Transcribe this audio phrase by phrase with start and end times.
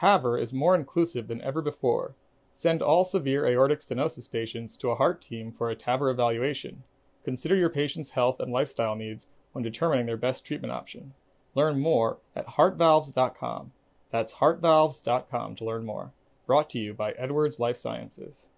[0.00, 2.14] TAVR is more inclusive than ever before.
[2.52, 6.84] Send all severe aortic stenosis patients to a heart team for a TAVR evaluation.
[7.24, 11.12] Consider your patient's health and lifestyle needs when determining their best treatment option.
[11.54, 13.72] Learn more at heartvalves.com.
[14.08, 16.12] That's heartvalves.com to learn more.
[16.46, 18.48] Brought to you by Edwards Lifesciences.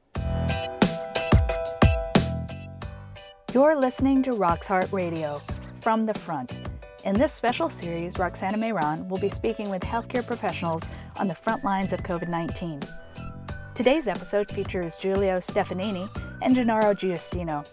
[3.53, 5.43] You're listening to Rox Heart Radio
[5.81, 6.53] from the front.
[7.05, 10.85] In this special series, Roxana Mehran will be speaking with healthcare professionals
[11.17, 12.79] on the front lines of COVID 19.
[13.75, 16.09] Today's episode features Giulio Stefanini
[16.43, 17.67] and Gennaro Giustino.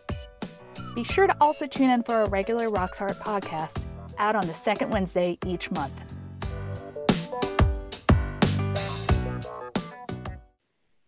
[0.95, 3.83] Be sure to also tune in for our regular Rox Heart podcast
[4.17, 5.93] out on the second Wednesday each month.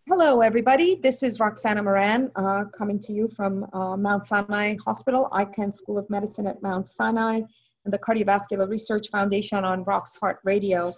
[0.06, 0.94] Hello, everybody.
[0.94, 5.98] This is Roxana Mehran uh, coming to you from uh, Mount Sinai Hospital, Icahn School
[5.98, 7.40] of Medicine at Mount Sinai,
[7.84, 10.94] and the Cardiovascular Research Foundation on Rox Heart Radio.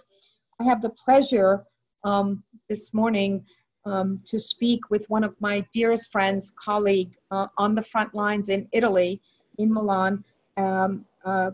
[0.59, 1.63] I have the pleasure
[2.03, 3.45] um, this morning
[3.85, 8.49] um, to speak with one of my dearest friends, colleague uh, on the front lines
[8.49, 9.21] in Italy,
[9.57, 10.23] in Milan,
[10.57, 11.51] um, uh,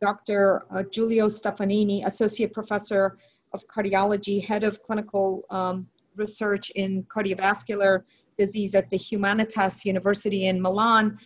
[0.00, 0.66] Dr.
[0.70, 3.18] Uh, Giulio Stefanini, Associate Professor
[3.52, 8.02] of Cardiology, Head of Clinical um, Research in Cardiovascular
[8.36, 11.18] Disease at the Humanitas University in Milan.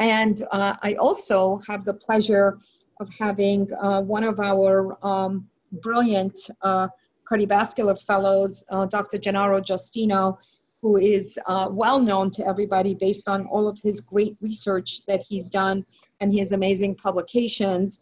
[0.00, 2.58] And uh, I also have the pleasure
[3.00, 5.46] of having uh, one of our um,
[5.82, 6.88] brilliant uh,
[7.30, 9.18] cardiovascular fellows, uh, Dr.
[9.18, 10.38] Gennaro Giustino,
[10.80, 15.22] who is uh, well known to everybody based on all of his great research that
[15.22, 15.84] he's done
[16.20, 18.00] and his amazing publications.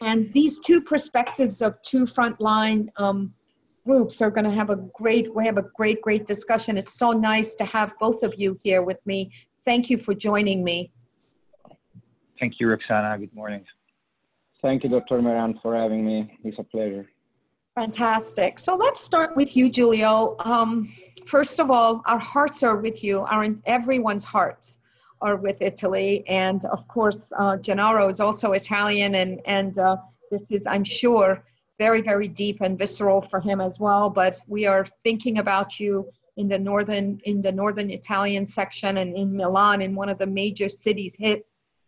[0.00, 3.34] And these two perspectives of two frontline um,
[3.84, 6.78] groups are going to have a great, we have a great, great discussion.
[6.78, 9.32] It's so nice to have both of you here with me.
[9.64, 10.92] Thank you for joining me.
[12.42, 13.16] Thank you, Roxana.
[13.16, 13.64] Good morning.
[14.62, 15.20] Thank you, Dr.
[15.20, 16.40] Mehran, for having me.
[16.42, 17.08] It's a pleasure.
[17.76, 18.58] Fantastic.
[18.58, 20.34] So let's start with you, Giulio.
[20.40, 20.92] Um,
[21.24, 23.20] first of all, our hearts are with you.
[23.20, 24.78] Our everyone's hearts
[25.20, 29.98] are with Italy, and of course, uh, Gennaro is also Italian, and and uh,
[30.32, 31.44] this is, I'm sure,
[31.78, 34.10] very very deep and visceral for him as well.
[34.10, 39.16] But we are thinking about you in the northern in the northern Italian section and
[39.16, 41.46] in Milan, in one of the major cities hit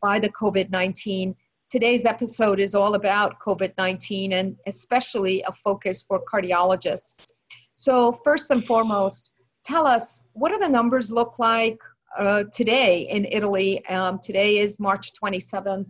[0.09, 1.35] by the COVID nineteen
[1.71, 7.33] Today's episode is all about COVID 19 and especially a focus for cardiologists.
[7.75, 11.79] So, first and foremost, tell us what do the numbers look like
[12.17, 13.85] uh, today in Italy?
[13.87, 15.87] Um, today is March 27th,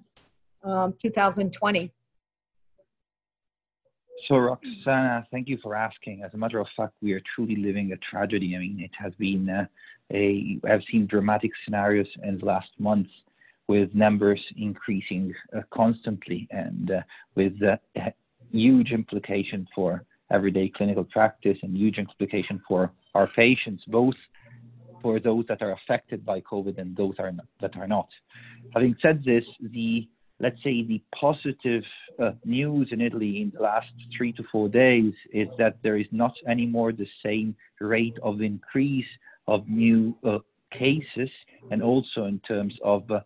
[0.63, 1.93] um, 2020.
[4.27, 6.23] So, Roxana, thank you for asking.
[6.23, 8.57] As a matter of fact, we are truly living a tragedy.
[8.57, 9.67] I mean, it has been uh,
[10.15, 13.11] a, I've seen dramatic scenarios in the last months
[13.69, 17.01] with numbers increasing uh, constantly and uh,
[17.35, 17.77] with uh,
[18.53, 24.15] huge implication for everyday clinical practice and huge implication for our patients, both
[25.03, 28.09] for those that are affected by COVID and those are not, that are not.
[28.73, 30.09] Having said this, the
[30.41, 31.85] let's say the positive
[32.21, 33.87] uh, news in Italy in the last
[34.17, 39.07] three to four days is that there is not anymore the same rate of increase
[39.47, 40.39] of new uh,
[40.79, 41.31] cases
[41.71, 43.21] and also in terms of uh,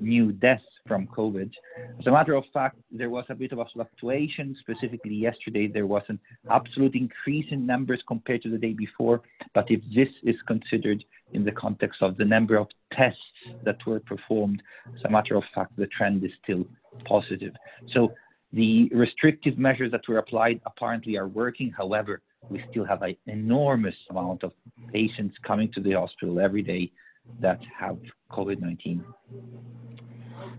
[0.00, 1.50] new deaths from COVID.
[1.98, 4.56] As a matter of fact, there was a bit of a fluctuation.
[4.60, 6.18] Specifically, yesterday there was an
[6.50, 9.22] absolute increase in numbers compared to the day before.
[9.54, 13.20] But if this is considered in the context of the number of tests
[13.64, 14.62] that were performed,
[14.96, 16.64] as a matter of fact, the trend is still
[17.04, 17.54] positive.
[17.94, 18.12] So
[18.52, 21.72] the restrictive measures that were applied apparently are working.
[21.76, 24.52] However, we still have an enormous amount of
[24.92, 26.90] patients coming to the hospital every day
[27.40, 27.98] that have
[28.30, 29.04] COVID 19.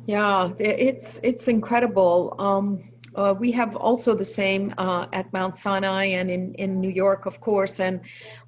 [0.07, 2.35] Yeah, it's it's incredible.
[2.39, 6.89] Um, uh, we have also the same uh, at Mount Sinai and in, in New
[6.89, 7.99] York, of course, and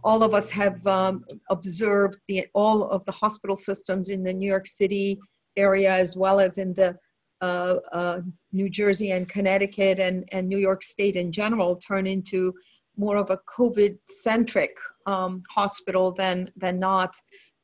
[0.04, 4.48] all of us have um, observed the all of the hospital systems in the New
[4.48, 5.20] York City
[5.58, 6.98] area as well as in the
[7.42, 8.22] uh, uh
[8.54, 12.54] New Jersey and Connecticut and, and New York State in general turn into
[12.98, 14.76] more of a COVID-centric
[15.06, 17.16] um, hospital than than not,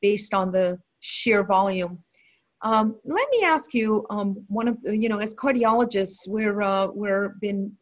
[0.02, 1.98] based on the sheer volume.
[2.62, 6.88] Um, let me ask you, um, one of the, you know, as cardiologists, we're uh,
[6.92, 7.72] we're been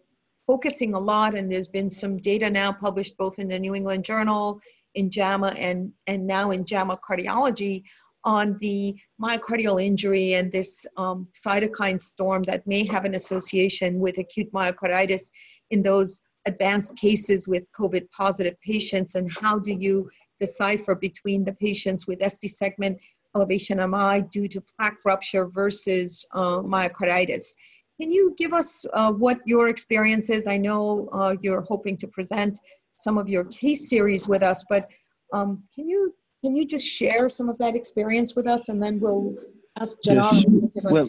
[0.46, 4.04] focusing a lot, and there's been some data now published both in the New England
[4.04, 4.60] Journal,
[4.94, 7.82] in JAMA, and and now in JAMA Cardiology
[8.24, 14.18] on the myocardial injury and this um, cytokine storm that may have an association with
[14.18, 15.30] acute myocarditis
[15.70, 20.08] in those advanced cases with COVID positive patients and how do you
[20.38, 22.98] decipher between the patients with ST segment
[23.34, 27.54] elevation MI due to plaque rupture versus uh, myocarditis.
[28.00, 30.46] can you give us uh, what your experience is?
[30.46, 32.58] I know uh, you're hoping to present
[32.94, 34.88] some of your case series with us, but
[35.32, 39.00] um, can you can you just share some of that experience with us, and then
[39.00, 39.34] we'll
[39.78, 40.44] ask Gerard yes.
[40.44, 40.92] to give us.
[40.92, 41.08] Well,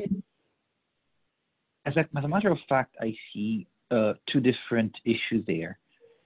[1.86, 5.78] as a, as a matter of fact, I see uh, two different issues there.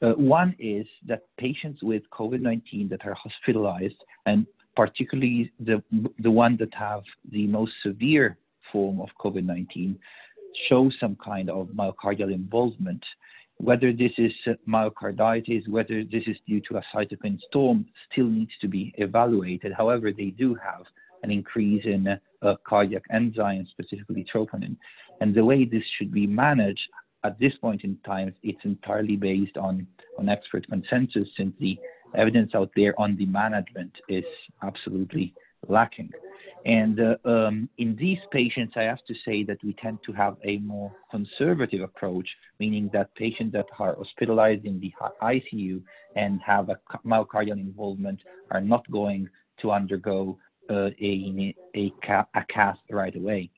[0.01, 3.95] Uh, one is that patients with COVID-19 that are hospitalized,
[4.25, 4.45] and
[4.75, 5.81] particularly the
[6.19, 8.37] the one that have the most severe
[8.71, 9.95] form of COVID-19,
[10.67, 13.03] show some kind of myocardial involvement.
[13.57, 14.31] Whether this is
[14.67, 19.71] myocarditis, whether this is due to a cytokine storm, still needs to be evaluated.
[19.71, 20.83] However, they do have
[21.21, 22.07] an increase in
[22.41, 24.75] uh, cardiac enzymes, specifically troponin.
[25.21, 26.81] And the way this should be managed
[27.23, 29.87] at this point in time, it's entirely based on,
[30.17, 31.77] on expert consensus since the
[32.15, 34.25] evidence out there on the management is
[34.61, 35.33] absolutely
[35.67, 36.09] lacking.
[36.65, 40.37] And uh, um, in these patients, I have to say that we tend to have
[40.45, 42.27] a more conservative approach,
[42.59, 45.81] meaning that patients that are hospitalized in the ICU
[46.15, 48.19] and have a myocardial involvement
[48.51, 49.29] are not going
[49.61, 50.37] to undergo
[50.69, 51.93] uh, a, a,
[52.35, 53.49] a cath right away.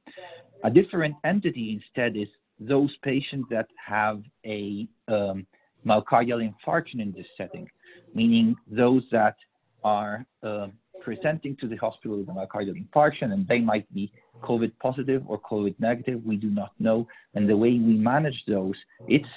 [0.64, 2.28] A different entity instead is
[2.60, 5.46] those patients that have a um,
[5.86, 7.70] myocardial infarction in this setting,
[8.14, 9.36] meaning those that
[9.84, 10.68] are uh,
[11.02, 14.12] presenting to the hospital with a myocardial infarction, and they might be
[14.42, 16.22] COVID positive or COVID negative.
[16.26, 17.08] We do not know.
[17.36, 18.76] And the way we manage those,
[19.08, 19.28] it's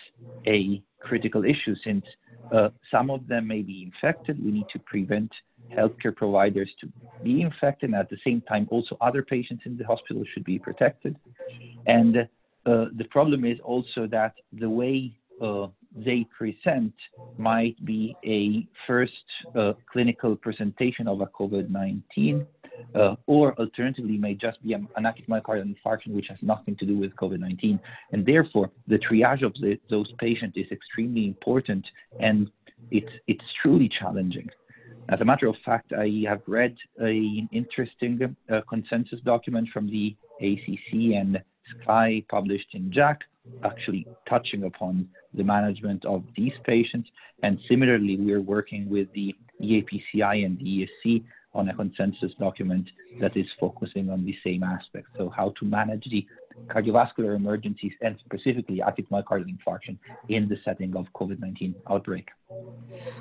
[0.47, 2.05] a critical issue since
[2.55, 4.43] uh, some of them may be infected.
[4.43, 5.31] We need to prevent
[5.77, 6.89] healthcare providers to
[7.23, 7.91] be infected.
[7.91, 11.17] And at the same time, also other patients in the hospital should be protected.
[11.87, 12.29] And
[12.69, 16.93] the problem is also that the way uh, they present
[17.39, 19.13] might be a first
[19.57, 22.47] uh, clinical presentation of a COVID-19,
[22.95, 26.97] uh, or alternatively may just be an acute myocardial infarction which has nothing to do
[26.99, 27.81] with COVID-19.
[28.13, 31.87] And therefore, the triage of the, those patients is extremely important,
[32.21, 32.51] and
[32.91, 34.49] it's it's truly challenging.
[35.09, 40.15] As a matter of fact, I have read an interesting uh, consensus document from the
[40.41, 41.43] ACC and
[41.87, 43.19] SCAI published in JACC
[43.65, 47.09] actually touching upon the management of these patients.
[47.43, 51.25] And similarly, we're working with the EAPCI and the ESC
[51.55, 52.89] on a consensus document
[53.21, 55.11] that is focusing on the same aspects.
[55.17, 56.27] So how to manage the
[56.67, 59.97] cardiovascular emergencies and specifically acute myocardial infarction
[60.29, 62.29] in the setting of COVID-19 outbreak.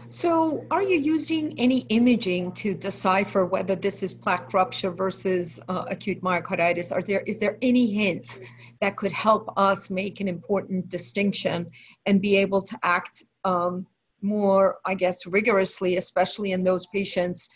[0.10, 5.86] So are you using any imaging to decipher whether this is plaque rupture versus uh,
[5.90, 6.94] acute myocarditis?
[6.94, 8.42] Are there, is there any hints
[8.82, 11.70] that could help us make an important distinction
[12.06, 13.86] and be able to act um,
[14.22, 17.50] more, I guess, rigorously, especially in those patients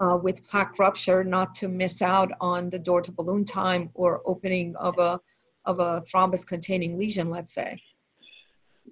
[0.00, 4.22] uh, with plaque rupture, not to miss out on the door to balloon time or
[4.24, 5.20] opening of a
[5.64, 7.78] of a thrombus containing lesion, let's say.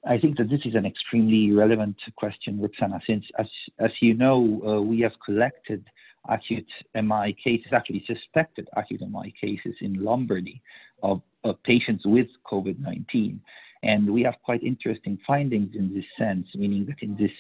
[0.06, 3.47] I think that this is an extremely relevant question, Roxana, since as
[3.79, 5.85] as you know, uh, we have collected
[6.29, 10.61] acute MI cases, actually suspected acute MI cases in Lombardy
[11.02, 13.38] of, of patients with COVID-19.
[13.82, 17.31] And we have quite interesting findings in this sense, meaning that in this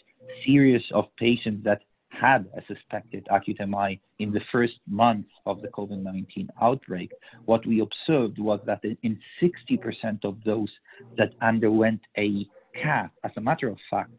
[0.44, 1.82] series of patients that
[2.20, 7.12] had a suspected acute MI in the first month of the COVID 19 outbreak,
[7.44, 10.70] what we observed was that in 60% of those
[11.16, 12.46] that underwent a
[12.80, 14.12] cath, as a matter of fact,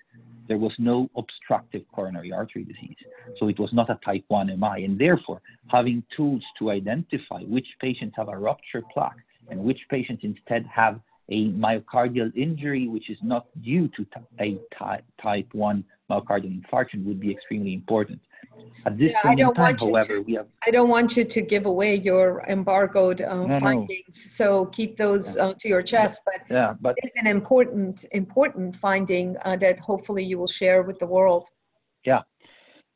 [0.47, 2.95] there was no obstructive coronary artery disease.
[3.37, 4.85] So it was not a type 1 MI.
[4.85, 9.17] And therefore, having tools to identify which patients have a ruptured plaque
[9.49, 14.05] and which patients instead have a myocardial injury which is not due to
[14.39, 14.57] a
[15.21, 18.19] type 1 myocardial infarction would be extremely important.
[18.85, 20.47] At this yeah, point in time, however, to, we have.
[20.65, 24.31] I don't want you to give away your embargoed uh, no, findings, no.
[24.39, 25.43] so keep those yeah.
[25.43, 26.21] uh, to your chest.
[26.25, 30.99] But, yeah, but it's an important, important finding uh, that hopefully you will share with
[30.99, 31.49] the world.
[32.05, 32.21] Yeah,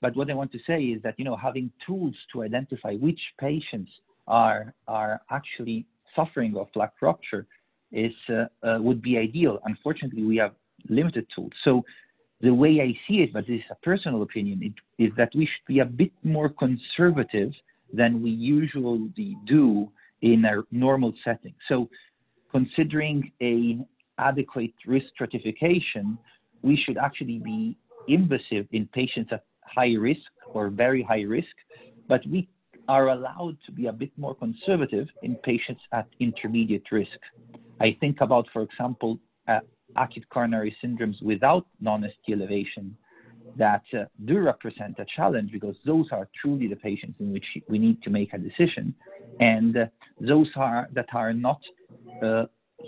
[0.01, 3.19] but what I want to say is that you know having tools to identify which
[3.39, 3.91] patients
[4.27, 7.47] are are actually suffering of plaque rupture
[7.91, 9.59] is uh, uh, would be ideal.
[9.65, 10.53] Unfortunately, we have
[10.89, 11.51] limited tools.
[11.63, 11.83] So
[12.41, 15.45] the way I see it, but this is a personal opinion, it, is that we
[15.45, 17.51] should be a bit more conservative
[17.93, 19.89] than we usually do
[20.21, 21.53] in a normal setting.
[21.67, 21.89] So
[22.51, 23.79] considering a
[24.17, 26.17] adequate risk stratification,
[26.61, 27.75] we should actually be
[28.07, 30.21] invasive in patients at high risk
[30.53, 31.55] or very high risk,
[32.07, 32.47] but we
[32.87, 37.19] are allowed to be a bit more conservative in patients at intermediate risk.
[37.79, 39.19] I think about, for example,
[39.95, 42.95] acute coronary syndromes without non-ST elevation
[43.57, 47.77] that uh, do represent a challenge because those are truly the patients in which we
[47.77, 48.93] need to make a decision,
[49.39, 49.85] and uh,
[50.19, 51.59] those are that are not
[52.23, 52.45] uh,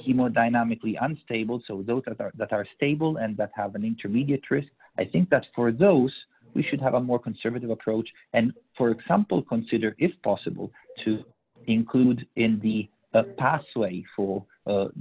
[0.07, 4.67] hemodynamically unstable, so those that are, that are stable and that have an intermediate risk,
[4.97, 6.11] I think that for those,
[6.53, 10.71] we should have a more conservative approach and, for example, consider, if possible,
[11.03, 11.23] to
[11.67, 14.45] include in the uh, pathway for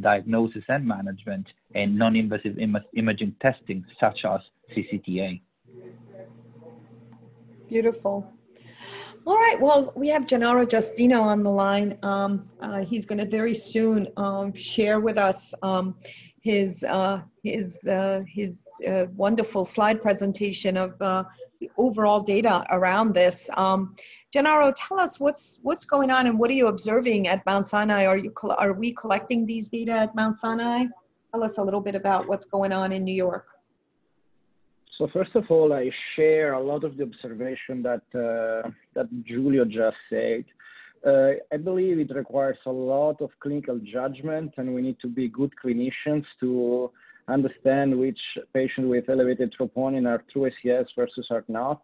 [0.01, 4.41] diagnosis and management and non-invasive Im imaging testing, such as
[4.75, 5.41] CCTA.
[7.69, 8.31] Beautiful.
[9.25, 9.59] All right.
[9.61, 11.97] Well, we have Gennaro Giustino on the line.
[12.03, 15.95] Um, uh, he's going to very soon um, share with us um,
[16.41, 21.23] his uh, his uh, his uh, wonderful slide presentation of uh,
[21.77, 23.51] overall data around this.
[23.57, 23.95] Um,
[24.33, 28.07] Gennaro, tell us what's what's going on and what are you observing at Mount Sinai?
[28.07, 30.87] Are you are we collecting these data at Mount Sinai?
[31.33, 33.47] Tell us a little bit about what's going on in New York.
[34.99, 39.65] So first of all, I share a lot of the observation that uh, that Giulio
[39.65, 40.45] just said.
[41.05, 45.29] Uh, I believe it requires a lot of clinical judgment, and we need to be
[45.29, 46.93] good clinicians to
[47.29, 48.19] understand which
[48.53, 51.83] patients with elevated troponin are true SES versus are not.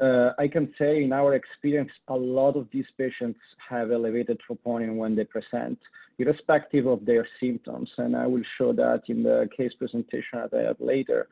[0.00, 4.96] Uh, I can say in our experience, a lot of these patients have elevated troponin
[4.96, 5.78] when they present,
[6.18, 7.90] irrespective of their symptoms.
[7.98, 11.28] And I will show that in the case presentation that I have later.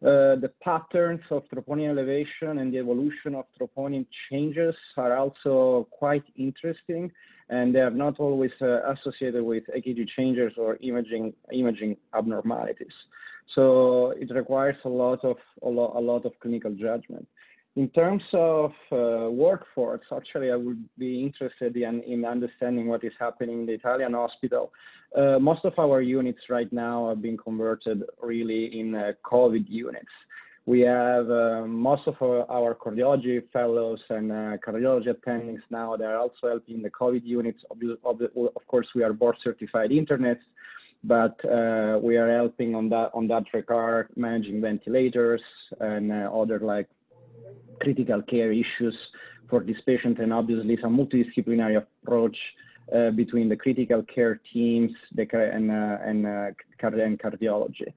[0.00, 6.22] Uh, the patterns of troponin elevation and the evolution of troponin changes are also quite
[6.36, 7.10] interesting,
[7.48, 12.94] and they are not always uh, associated with EKG changes or imaging imaging abnormalities.
[13.56, 17.26] So it requires a lot of a lot, a lot of clinical judgment.
[17.78, 23.12] In terms of uh, workforce, actually, I would be interested in, in, understanding what is
[23.20, 24.72] happening in the Italian hospital.
[25.16, 30.10] Uh, most of our units right now are being converted really in uh, COVID units.
[30.66, 35.96] We have uh, most of our, cardiology fellows and uh, cardiology attendings now.
[35.96, 37.60] They are also helping the COVID units.
[37.70, 40.48] Of, of, course, we are board certified internists
[41.04, 45.40] but uh, we are helping on that on that regard, managing ventilators
[45.78, 46.88] and other like
[47.80, 48.96] critical care issues
[49.48, 52.36] for this patient and obviously some multidisciplinary approach
[52.94, 56.50] uh, between the critical care teams and, uh, and, uh,
[56.82, 57.92] and cardiology.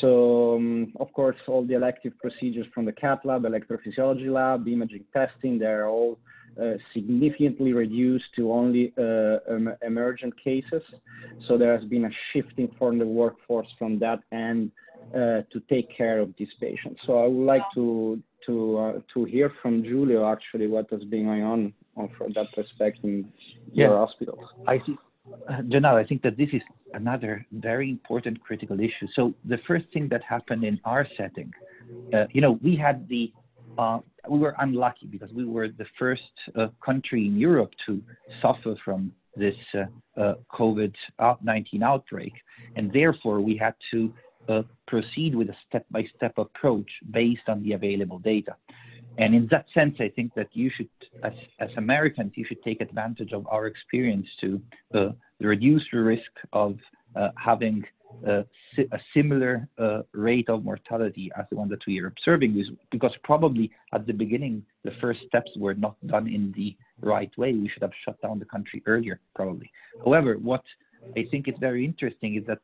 [0.00, 5.04] So, um, of course, all the elective procedures from the cath lab, electrophysiology lab, imaging
[5.12, 6.18] testing, they're all
[6.60, 9.38] uh, significantly reduced to only uh,
[9.86, 10.82] emergent cases.
[11.46, 14.70] So there has been a shifting from the workforce from that end
[15.14, 17.00] uh, to take care of these patients.
[17.06, 21.24] So I would like to to uh, to hear from Giulio actually what has been
[21.26, 23.30] going on, on from that respect in
[23.72, 23.86] yeah.
[23.86, 24.44] your hospitals.
[24.66, 24.96] I see.
[25.48, 26.62] Uh, Gennaro, I think that this is
[26.94, 29.06] another very important critical issue.
[29.14, 31.52] So the first thing that happened in our setting,
[32.12, 33.32] uh, you know, we had the
[33.78, 36.22] uh, we were unlucky because we were the first
[36.58, 38.02] uh, country in Europe to
[38.40, 42.32] suffer from this uh, uh, COVID-19 outbreak,
[42.76, 44.12] and therefore we had to uh,
[44.86, 48.56] proceed with a step-by-step approach based on the available data.
[49.18, 50.88] And in that sense, I think that you should,
[51.22, 54.60] as, Americans, you should take advantage of our experience to
[54.94, 55.08] uh,
[55.40, 56.78] reduce the risk of
[57.14, 57.84] uh, having
[58.26, 58.42] uh,
[58.78, 63.70] a similar uh, rate of mortality as the one that we are observing, because probably
[63.92, 67.52] at the beginning, the first steps were not done in the right way.
[67.52, 69.70] We should have shut down the country earlier, probably.
[70.04, 70.64] However, what
[71.16, 72.60] I think is very interesting is that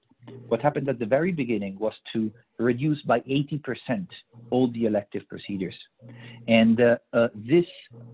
[0.48, 4.06] what happened at the very beginning was to reduce by 80%
[4.50, 5.74] all the elective procedures.
[6.48, 7.64] And uh, uh, this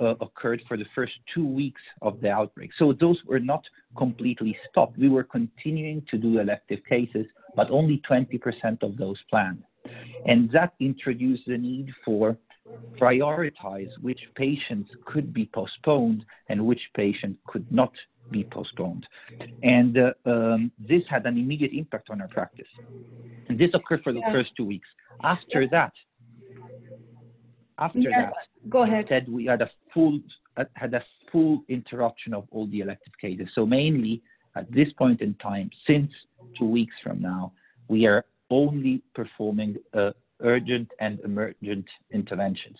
[0.00, 2.70] uh, occurred for the first two weeks of the outbreak.
[2.78, 3.62] So those were not
[3.96, 4.98] completely stopped.
[4.98, 9.64] We were continuing to do elective cases, but only 20% of those planned.
[10.26, 12.36] And that introduced the need for
[12.98, 17.92] prioritize which patients could be postponed and which patient could not
[18.34, 19.06] be postponed.
[19.62, 20.60] And uh, um,
[20.90, 22.72] this had an immediate impact on our practice.
[23.48, 24.32] And this occurred for the yeah.
[24.36, 24.88] first two weeks.
[25.22, 25.76] After yeah.
[25.76, 25.94] that,
[27.78, 28.22] after yeah.
[28.22, 28.34] that,
[28.68, 29.04] go ahead.
[29.08, 30.14] Said we had a full
[30.56, 33.48] uh, had a full interruption of all the elective cases.
[33.54, 34.14] So mainly
[34.60, 36.10] at this point in time, since
[36.58, 37.52] two weeks from now,
[37.88, 40.10] we are only performing uh,
[40.40, 42.78] urgent and emergent interventions.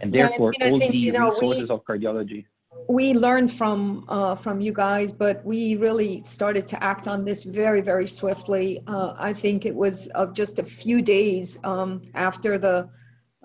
[0.00, 2.44] And therefore, and, all think, the you know, resources we, of cardiology
[2.88, 7.42] we learned from uh, from you guys, but we really started to act on this
[7.44, 8.82] very very swiftly.
[8.86, 12.88] Uh, I think it was uh, just a few days um, after the,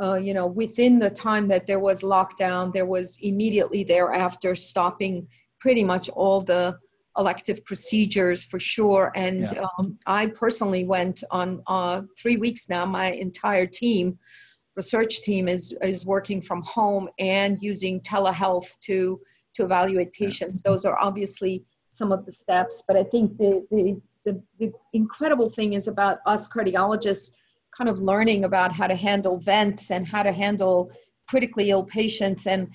[0.02, 5.28] uh, you know, within the time that there was lockdown, there was immediately thereafter stopping
[5.60, 6.78] pretty much all the
[7.18, 9.12] elective procedures for sure.
[9.16, 9.66] And yeah.
[9.78, 12.86] um, I personally went on uh, three weeks now.
[12.86, 14.18] My entire team
[14.76, 19.20] research team is is working from home and using telehealth to
[19.54, 20.62] to evaluate patients.
[20.62, 22.84] Those are obviously some of the steps.
[22.88, 27.32] But I think the, the, the, the incredible thing is about us cardiologists
[27.76, 30.92] kind of learning about how to handle vents and how to handle
[31.28, 32.68] critically ill patients and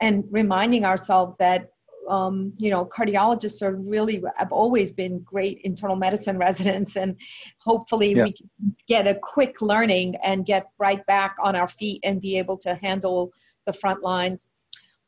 [0.00, 1.72] and reminding ourselves that
[2.10, 7.16] um, you know cardiologists are really have always been great internal medicine residents and
[7.58, 8.24] hopefully yeah.
[8.24, 8.50] we can
[8.88, 12.74] get a quick learning and get right back on our feet and be able to
[12.74, 13.32] handle
[13.66, 14.50] the front lines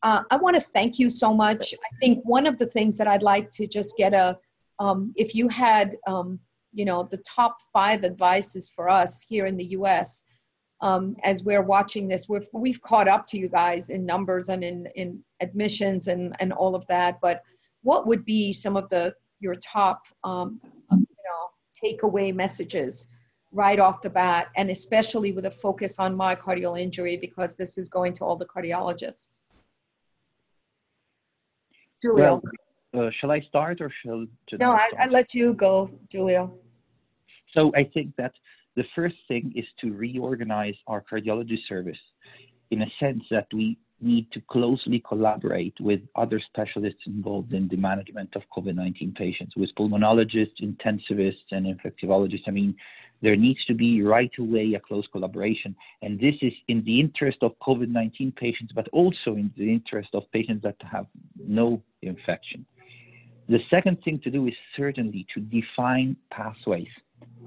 [0.03, 1.75] uh, I want to thank you so much.
[1.75, 4.37] I think one of the things that I'd like to just get a,
[4.81, 6.41] um, if you had, um,
[6.75, 10.25] you know, the top five advices for us here in the U.S.
[10.83, 14.63] Um, as we're watching this, we've we've caught up to you guys in numbers and
[14.63, 17.21] in in admissions and and all of that.
[17.21, 17.43] But
[17.83, 20.61] what would be some of the your top, um,
[20.91, 21.51] you know,
[21.83, 23.09] takeaway messages?
[23.53, 27.87] right off the bat, and especially with a focus on myocardial injury because this is
[27.87, 29.43] going to all the cardiologists.
[32.01, 32.43] Giulio.
[32.93, 34.27] Well, uh, shall I start or shall
[34.59, 36.53] No, I, I let you go, Giulio.
[37.55, 38.33] So I think that
[38.77, 41.99] the first thing is to reorganize our cardiology service
[42.71, 47.77] in a sense that we need to closely collaborate with other specialists involved in the
[47.77, 52.43] management of COVID-19 patients, with pulmonologists, intensivists, and infectivologists.
[52.49, 52.75] I mean,
[53.21, 55.77] there needs to be right away a close collaboration.
[56.03, 60.09] And this is in the interest of COVID 19 patients, but also in the interest
[60.15, 61.07] of patients that have
[61.39, 62.67] no infection.
[63.49, 66.89] The second thing to do is certainly to define pathways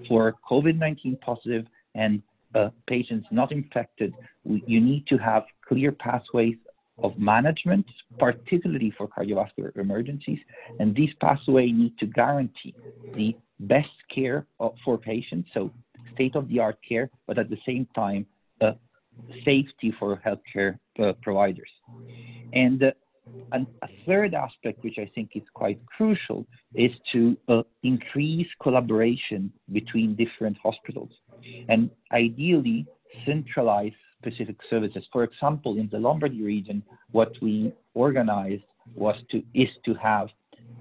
[0.08, 2.22] for COVID 19 positive and
[2.54, 4.14] uh, patients not infected.
[4.46, 6.56] You need to have clear pathways
[7.04, 7.86] of management,
[8.20, 10.40] particularly for cardiovascular emergencies,
[10.80, 12.74] and these pathways need to guarantee
[13.14, 14.46] the best care
[14.84, 15.72] for patients, so
[16.14, 18.26] state-of-the-art care, but at the same time,
[18.62, 18.72] uh,
[19.44, 21.70] safety for healthcare uh, providers.
[22.54, 22.94] And
[23.52, 29.52] uh, a third aspect, which I think is quite crucial, is to uh, increase collaboration
[29.72, 31.12] between different hospitals,
[31.70, 32.86] and ideally
[33.26, 35.04] centralize specific services.
[35.12, 40.28] For example, in the Lombardy region, what we organized was to is to have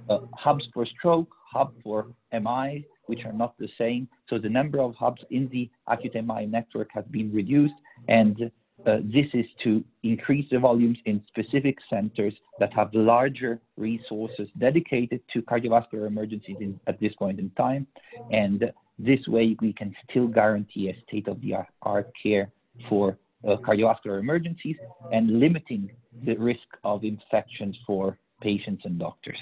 [0.08, 4.08] uh, hubs for stroke, hub for MI, which are not the same.
[4.28, 7.74] So the number of hubs in the acute MI network has been reduced,
[8.08, 8.50] and
[8.86, 15.20] uh, this is to increase the volumes in specific centers that have larger resources dedicated
[15.32, 17.86] to cardiovascular emergencies in, at this point in time.
[18.30, 22.50] And this way, we can still guarantee a state of the art care
[22.88, 24.76] for uh, cardiovascular emergencies
[25.12, 25.90] and limiting
[26.24, 29.38] the risk of infections for patients and doctors.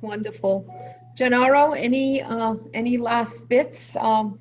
[0.00, 0.66] Wonderful.
[1.14, 4.38] Gennaro, any uh, any last bits um,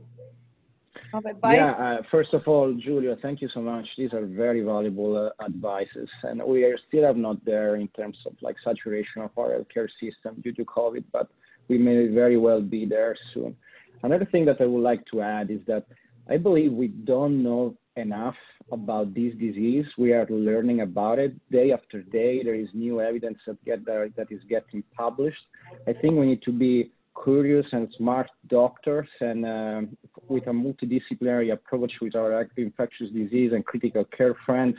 [1.13, 1.56] of advice?
[1.56, 3.86] Yeah, uh, first of all, Julia, thank you so much.
[3.98, 8.17] These are very valuable uh, advices, and we are still have not there in terms
[8.26, 11.30] of like saturation of our healthcare system due to COVID, but
[11.67, 13.56] we may very well be there soon.
[14.04, 15.86] Another thing that I would like to add is that
[16.30, 18.36] I believe we don't know enough
[18.72, 19.86] about this disease.
[19.98, 22.43] We are learning about it day after day.
[22.43, 25.41] There is new evidence that get there, that is getting published.
[25.88, 26.91] I think we need to be
[27.23, 29.82] curious and smart doctors and uh,
[30.27, 34.75] with a multidisciplinary approach with our active infectious disease and critical care friends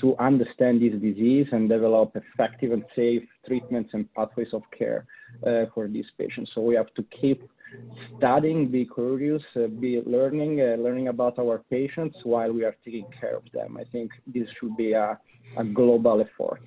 [0.00, 5.06] to understand this disease and develop effective and safe treatments and pathways of care
[5.46, 6.50] uh, for these patients.
[6.54, 7.42] So we have to keep
[8.16, 13.06] studying, be curious, uh, be learning, uh, learning about our patients while we are taking
[13.18, 13.76] care of them.
[13.78, 15.18] I think this should be a,
[15.56, 16.62] a global effort.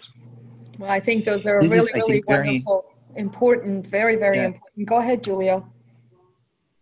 [0.77, 4.45] Well, I think those are this really, really wonderful, very, important, very, very yeah.
[4.45, 4.88] important.
[4.88, 5.67] Go ahead, Giulio.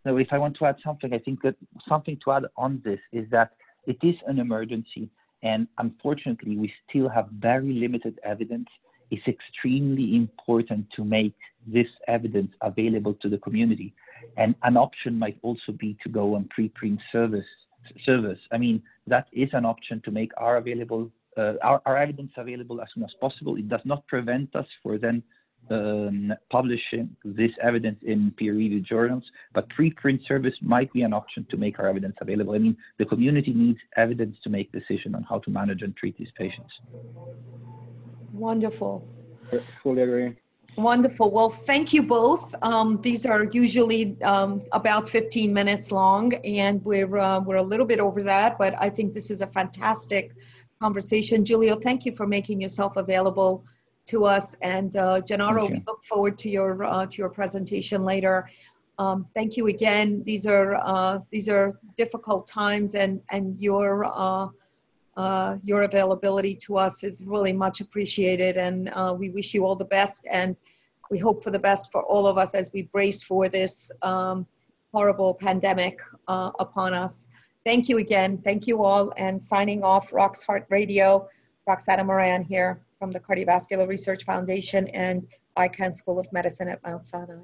[0.06, 1.56] So if I want to add something, I think that
[1.88, 3.52] something to add on this is that
[3.86, 5.10] it is an emergency.
[5.44, 8.68] And unfortunately, we still have very limited evidence.
[9.12, 11.36] It's extremely important to make
[11.66, 13.94] this evidence available to the community.
[14.38, 17.46] And an option might also be to go on preprint service.
[18.06, 18.40] Service.
[18.52, 22.82] I mean, that is an option to make our available uh, our, our, evidence available
[22.82, 23.56] as soon as possible.
[23.58, 25.22] It does not prevent us for then
[25.70, 31.58] um, publishing this evidence in peer-reviewed journals, but preprint service might be an option to
[31.58, 32.54] make our evidence available.
[32.54, 36.17] I mean, the community needs evidence to make decision on how to manage and treat
[36.17, 36.72] these patients.
[38.32, 39.08] Wonderful.
[39.84, 40.36] Fully agree.
[40.78, 41.32] Wonderful.
[41.32, 42.54] Well, thank you both.
[42.62, 47.86] Um, these are usually um, about 15 minutes long, and we're uh, we're a little
[47.86, 50.34] bit over that, but I think this is a fantastic
[50.80, 51.43] conversation.
[51.43, 53.65] Giulio, thank you for making yourself available
[54.08, 54.56] to us.
[54.62, 58.50] And uh, Gennaro, we look forward to your uh, to your presentation later.
[59.00, 60.24] Um, thank you again.
[60.26, 64.48] These are uh, these are difficult times, and and your uh,
[65.15, 68.58] uh, your availability to us is really much appreciated.
[68.58, 70.56] And uh, we wish you all the best, and
[71.12, 74.48] we hope for the best for all of us as we brace for this um,
[74.93, 77.28] horrible pandemic upon us.
[77.65, 78.38] Thank you again.
[78.38, 79.13] Thank you all.
[79.17, 81.28] And signing off, Rox Heart Radio,
[81.67, 87.06] Roxana Mehran here from the Cardiovascular Research Foundation and Icahn School of Medicine at Mount
[87.06, 87.42] Sinai.